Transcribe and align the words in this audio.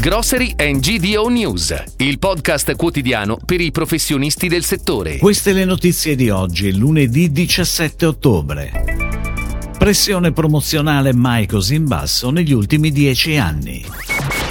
Grocery 0.00 0.54
and 0.56 0.78
GDO 0.78 1.26
News, 1.26 1.74
il 1.96 2.20
podcast 2.20 2.76
quotidiano 2.76 3.36
per 3.44 3.60
i 3.60 3.72
professionisti 3.72 4.46
del 4.46 4.62
settore. 4.62 5.18
Queste 5.18 5.52
le 5.52 5.64
notizie 5.64 6.14
di 6.14 6.30
oggi, 6.30 6.72
lunedì 6.72 7.32
17 7.32 8.06
ottobre. 8.06 8.84
Pressione 9.76 10.30
promozionale 10.30 11.12
mai 11.12 11.48
così 11.48 11.74
in 11.74 11.88
basso 11.88 12.30
negli 12.30 12.52
ultimi 12.52 12.92
dieci 12.92 13.36
anni. 13.38 13.84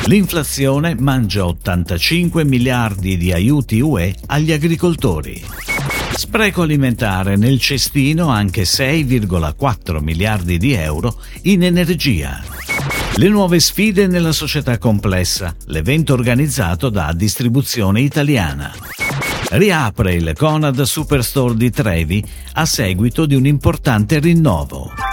L'inflazione 0.07 0.95
mangia 0.99 1.45
85 1.45 2.43
miliardi 2.43 3.15
di 3.15 3.31
aiuti 3.31 3.79
UE 3.79 4.13
agli 4.25 4.51
agricoltori. 4.51 5.41
Spreco 6.11 6.63
alimentare 6.63 7.37
nel 7.37 7.61
cestino 7.61 8.27
anche 8.27 8.63
6,4 8.63 10.03
miliardi 10.03 10.57
di 10.57 10.73
euro 10.73 11.21
in 11.43 11.63
energia. 11.63 12.56
Le 13.17 13.29
nuove 13.29 13.59
sfide 13.59 14.05
nella 14.05 14.31
società 14.31 14.77
complessa, 14.77 15.55
l'evento 15.65 16.13
organizzato 16.13 16.89
da 16.89 17.11
Distribuzione 17.15 18.01
Italiana. 18.01 18.71
Riapre 19.49 20.13
il 20.13 20.33
Conad 20.37 20.79
Superstore 20.83 21.55
di 21.55 21.71
Trevi 21.71 22.23
a 22.53 22.65
seguito 22.65 23.25
di 23.25 23.33
un 23.33 23.47
importante 23.47 24.19
rinnovo. 24.19 25.06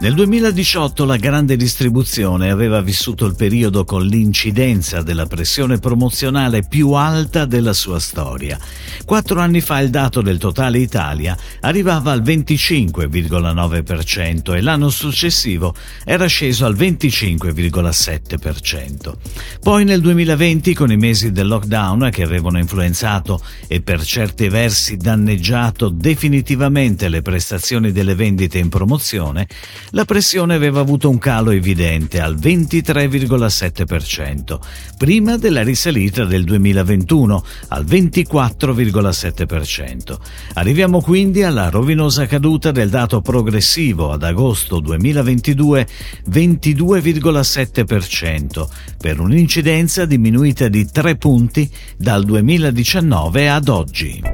Nel 0.00 0.14
2018 0.14 1.04
la 1.04 1.16
grande 1.16 1.54
distribuzione 1.56 2.50
aveva 2.50 2.80
vissuto 2.80 3.26
il 3.26 3.36
periodo 3.36 3.84
con 3.84 4.04
l'incidenza 4.04 5.02
della 5.02 5.26
pressione 5.26 5.78
promozionale 5.78 6.66
più 6.68 6.90
alta 6.90 7.44
della 7.44 7.72
sua 7.72 8.00
storia. 8.00 8.58
Quattro 9.04 9.38
anni 9.40 9.60
fa 9.60 9.78
il 9.78 9.90
dato 9.90 10.20
del 10.20 10.38
totale 10.38 10.78
Italia 10.78 11.38
arrivava 11.60 12.10
al 12.10 12.22
25,9% 12.22 14.54
e 14.54 14.60
l'anno 14.60 14.90
successivo 14.90 15.72
era 16.04 16.26
sceso 16.26 16.66
al 16.66 16.74
25,7%. 16.74 19.12
Poi 19.60 19.84
nel 19.84 20.00
2020, 20.00 20.74
con 20.74 20.90
i 20.90 20.96
mesi 20.96 21.30
del 21.30 21.46
lockdown 21.46 22.08
che 22.10 22.24
avevano 22.24 22.58
influenzato 22.58 23.40
e 23.68 23.80
per 23.80 24.04
certi 24.04 24.48
versi 24.48 24.96
danneggiato 24.96 25.88
definitivamente 25.88 27.08
le 27.08 27.22
prestazioni 27.22 27.92
delle 27.92 28.16
vendite 28.16 28.58
in 28.58 28.68
promozione, 28.68 29.46
la 29.94 30.04
pressione 30.04 30.54
aveva 30.54 30.80
avuto 30.80 31.08
un 31.08 31.18
calo 31.18 31.52
evidente 31.52 32.20
al 32.20 32.34
23,7%, 32.34 34.58
prima 34.98 35.36
della 35.36 35.62
risalita 35.62 36.24
del 36.24 36.42
2021 36.42 37.44
al 37.68 37.84
24,7%. 37.84 40.18
Arriviamo 40.54 41.00
quindi 41.00 41.44
alla 41.44 41.68
rovinosa 41.68 42.26
caduta 42.26 42.72
del 42.72 42.90
dato 42.90 43.20
progressivo 43.20 44.10
ad 44.10 44.24
agosto 44.24 44.80
2022 44.80 45.86
22,7%, 46.28 48.66
per 48.98 49.20
un'incidenza 49.20 50.06
diminuita 50.06 50.66
di 50.66 50.90
3 50.90 51.14
punti 51.16 51.70
dal 51.96 52.24
2019 52.24 53.48
ad 53.48 53.68
oggi. 53.68 54.33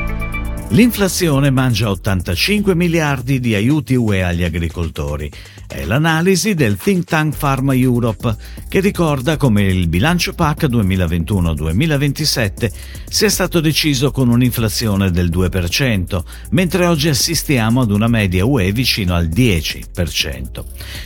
L'inflazione 0.71 1.49
mangia 1.49 1.89
85 1.89 2.75
miliardi 2.75 3.41
di 3.41 3.55
aiuti 3.55 3.95
UE 3.95 4.23
agli 4.23 4.45
agricoltori. 4.45 5.29
È 5.67 5.83
l'analisi 5.83 6.53
del 6.53 6.77
think 6.77 7.03
tank 7.03 7.35
Pharma 7.37 7.75
Europe 7.75 8.37
che 8.69 8.79
ricorda 8.79 9.35
come 9.35 9.63
il 9.63 9.89
bilancio 9.89 10.31
PAC 10.33 10.67
2021-2027 10.67 12.71
sia 13.05 13.29
stato 13.29 13.59
deciso 13.59 14.11
con 14.11 14.29
un'inflazione 14.29 15.11
del 15.11 15.29
2%, 15.29 16.21
mentre 16.51 16.85
oggi 16.85 17.09
assistiamo 17.09 17.81
ad 17.81 17.91
una 17.91 18.07
media 18.07 18.45
UE 18.45 18.71
vicino 18.71 19.13
al 19.13 19.27
10%. 19.27 20.63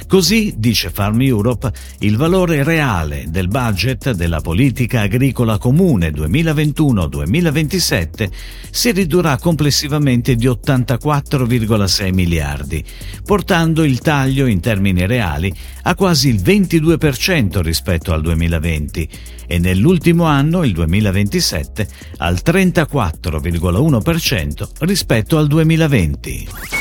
Così, 0.07 0.53
dice 0.57 0.91
Farm 0.91 1.19
Europe, 1.21 1.73
il 1.99 2.17
valore 2.17 2.63
reale 2.63 3.25
del 3.29 3.47
budget 3.47 4.11
della 4.11 4.41
politica 4.41 5.01
agricola 5.01 5.57
comune 5.57 6.11
2021-2027 6.11 8.29
si 8.69 8.91
ridurrà 8.91 9.37
con 9.37 9.54
complessivamente 9.55 10.35
di 10.35 10.47
84,6 10.47 12.13
miliardi, 12.13 12.83
portando 13.23 13.85
il 13.85 13.99
taglio 13.99 14.47
in 14.47 14.59
termini 14.59 15.05
reali 15.05 15.49
a 15.83 15.95
quasi 15.95 16.27
il 16.27 16.41
22% 16.41 17.61
rispetto 17.61 18.11
al 18.11 18.21
2020 18.21 19.09
e 19.47 19.57
nell'ultimo 19.57 20.25
anno, 20.25 20.65
il 20.65 20.73
2027, 20.73 21.87
al 22.17 22.41
34,1% 22.43 24.67
rispetto 24.79 25.37
al 25.37 25.47
2020. 25.47 26.74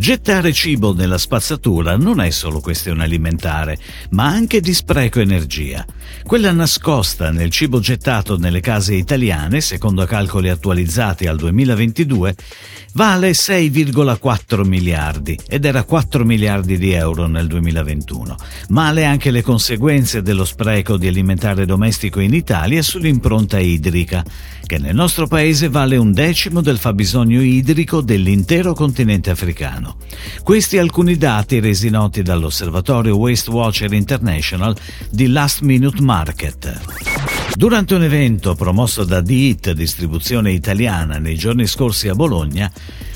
Gettare 0.00 0.54
cibo 0.54 0.94
nella 0.94 1.18
spazzatura 1.18 1.94
non 1.94 2.22
è 2.22 2.30
solo 2.30 2.60
questione 2.60 3.04
alimentare, 3.04 3.76
ma 4.12 4.24
anche 4.24 4.62
di 4.62 4.72
spreco 4.72 5.20
energia. 5.20 5.84
Quella 6.24 6.52
nascosta 6.52 7.30
nel 7.30 7.50
cibo 7.50 7.80
gettato 7.80 8.38
nelle 8.38 8.60
case 8.60 8.94
italiane, 8.94 9.60
secondo 9.60 10.06
calcoli 10.06 10.48
attualizzati 10.48 11.26
al 11.26 11.36
2022, 11.36 12.34
vale 12.94 13.32
6,4 13.32 14.66
miliardi 14.66 15.38
ed 15.46 15.66
era 15.66 15.84
4 15.84 16.24
miliardi 16.24 16.78
di 16.78 16.92
euro 16.92 17.26
nel 17.26 17.46
2021. 17.46 18.36
Male 18.70 19.04
anche 19.04 19.30
le 19.30 19.42
conseguenze 19.42 20.22
dello 20.22 20.46
spreco 20.46 20.96
di 20.96 21.08
alimentare 21.08 21.66
domestico 21.66 22.20
in 22.20 22.32
Italia 22.32 22.80
sull'impronta 22.80 23.58
idrica, 23.58 24.24
che 24.64 24.78
nel 24.78 24.94
nostro 24.94 25.26
paese 25.26 25.68
vale 25.68 25.98
un 25.98 26.12
decimo 26.12 26.62
del 26.62 26.78
fabbisogno 26.78 27.42
idrico 27.42 28.00
dell'intero 28.00 28.72
continente 28.72 29.28
africano. 29.28 29.89
Questi 30.42 30.78
alcuni 30.78 31.16
dati 31.16 31.60
resi 31.60 31.90
noti 31.90 32.22
dall'osservatorio 32.22 33.16
Waste 33.16 33.50
Watcher 33.50 33.92
International 33.92 34.76
di 35.10 35.28
Last 35.28 35.60
Minute 35.60 36.00
Market. 36.02 36.80
Durante 37.54 37.94
un 37.94 38.02
evento 38.02 38.54
promosso 38.54 39.04
da 39.04 39.20
DIT 39.20 39.72
Distribuzione 39.72 40.52
Italiana 40.52 41.18
nei 41.18 41.36
giorni 41.36 41.66
scorsi 41.66 42.08
a 42.08 42.14
Bologna, 42.14 42.70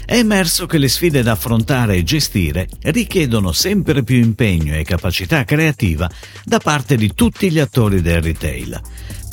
è 0.06 0.18
emerso 0.18 0.66
che 0.66 0.76
le 0.76 0.88
sfide 0.88 1.22
da 1.22 1.32
affrontare 1.32 1.96
e 1.96 2.02
gestire 2.02 2.68
richiedono 2.82 3.52
sempre 3.52 4.02
più 4.02 4.16
impegno 4.16 4.74
e 4.74 4.84
capacità 4.84 5.44
creativa 5.44 6.10
da 6.44 6.58
parte 6.58 6.96
di 6.96 7.14
tutti 7.14 7.50
gli 7.50 7.58
attori 7.58 8.02
del 8.02 8.20
retail. 8.20 8.80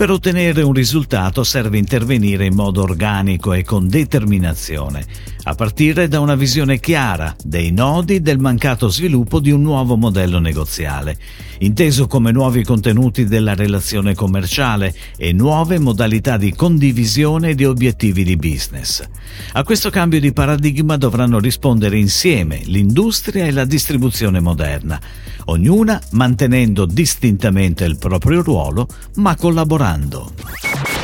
Per 0.01 0.09
ottenere 0.09 0.63
un 0.63 0.73
risultato 0.73 1.43
serve 1.43 1.77
intervenire 1.77 2.47
in 2.47 2.55
modo 2.55 2.81
organico 2.81 3.53
e 3.53 3.63
con 3.63 3.87
determinazione, 3.87 5.05
a 5.43 5.53
partire 5.53 6.07
da 6.07 6.19
una 6.19 6.33
visione 6.33 6.79
chiara 6.79 7.35
dei 7.43 7.71
nodi 7.71 8.19
del 8.19 8.39
mancato 8.39 8.87
sviluppo 8.87 9.39
di 9.39 9.51
un 9.51 9.61
nuovo 9.61 9.97
modello 9.97 10.39
negoziale, 10.39 11.15
inteso 11.59 12.07
come 12.07 12.31
nuovi 12.31 12.63
contenuti 12.63 13.25
della 13.25 13.53
relazione 13.53 14.15
commerciale 14.15 14.91
e 15.17 15.33
nuove 15.33 15.77
modalità 15.77 16.37
di 16.37 16.51
condivisione 16.55 17.53
di 17.53 17.65
obiettivi 17.65 18.23
di 18.23 18.37
business. 18.37 19.07
A 19.51 19.63
questo 19.63 19.91
cambio 19.91 20.19
di 20.19 20.33
paradigma 20.33 20.97
dovranno 20.97 21.37
rispondere 21.37 21.99
insieme 21.99 22.61
l'industria 22.63 23.45
e 23.45 23.51
la 23.51 23.65
distribuzione 23.65 24.39
moderna, 24.39 24.99
ognuna 25.45 26.01
mantenendo 26.13 26.85
distintamente 26.85 27.85
il 27.85 27.99
proprio 27.99 28.41
ruolo 28.41 28.87
ma 29.17 29.35
collaborando. 29.35 29.89
Bando. 29.91 30.31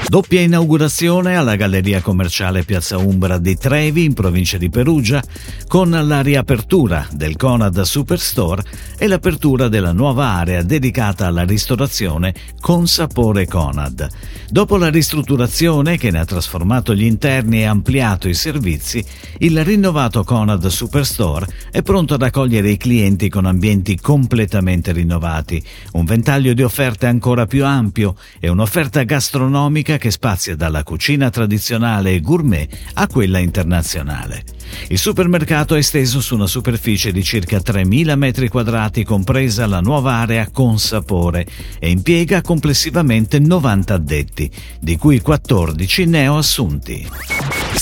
Doppia 0.09 0.39
inaugurazione 0.39 1.35
alla 1.35 1.57
Galleria 1.57 2.01
Commerciale 2.01 2.63
Piazza 2.63 2.97
Umbra 2.97 3.37
di 3.37 3.57
Trevi 3.57 4.05
in 4.05 4.13
provincia 4.13 4.57
di 4.57 4.69
Perugia 4.69 5.21
con 5.67 5.89
la 5.89 6.21
riapertura 6.21 7.05
del 7.11 7.35
Conad 7.35 7.81
Superstore 7.81 8.63
e 8.97 9.05
l'apertura 9.07 9.67
della 9.67 9.91
nuova 9.91 10.27
area 10.27 10.61
dedicata 10.61 11.27
alla 11.27 11.43
ristorazione 11.43 12.33
con 12.61 12.87
sapore 12.87 13.47
Conad. 13.47 14.07
Dopo 14.49 14.77
la 14.77 14.89
ristrutturazione 14.89 15.97
che 15.97 16.09
ne 16.09 16.19
ha 16.19 16.25
trasformato 16.25 16.95
gli 16.95 17.03
interni 17.03 17.59
e 17.59 17.65
ampliato 17.65 18.29
i 18.29 18.33
servizi, 18.33 19.03
il 19.39 19.61
rinnovato 19.65 20.23
Conad 20.23 20.65
Superstore 20.67 21.47
è 21.69 21.81
pronto 21.81 22.13
ad 22.13 22.21
accogliere 22.21 22.69
i 22.69 22.77
clienti 22.77 23.27
con 23.27 23.45
ambienti 23.45 23.99
completamente 23.99 24.93
rinnovati, 24.93 25.61
un 25.93 26.05
ventaglio 26.05 26.53
di 26.53 26.63
offerte 26.63 27.07
ancora 27.07 27.45
più 27.45 27.65
ampio 27.65 28.15
e 28.39 28.47
un'offerta 28.47 29.03
gastronomica 29.03 29.96
che 29.97 30.11
spazia 30.11 30.55
dalla 30.55 30.83
cucina 30.83 31.29
tradizionale 31.29 32.11
e 32.13 32.21
gourmet 32.21 32.69
a 32.93 33.07
quella 33.07 33.39
internazionale. 33.39 34.43
Il 34.89 34.97
supermercato 34.97 35.75
è 35.75 35.79
esteso 35.79 36.21
su 36.21 36.35
una 36.35 36.47
superficie 36.47 37.11
di 37.11 37.23
circa 37.23 37.57
3.000 37.57 38.15
metri 38.15 38.47
quadrati, 38.49 39.03
compresa 39.03 39.65
la 39.65 39.81
nuova 39.81 40.15
area 40.15 40.49
con 40.51 40.79
sapore, 40.79 41.45
e 41.79 41.89
impiega 41.89 42.41
complessivamente 42.41 43.39
90 43.39 43.93
addetti, 43.93 44.51
di 44.79 44.97
cui 44.97 45.19
14 45.21 46.05
neoassunti. 46.05 47.07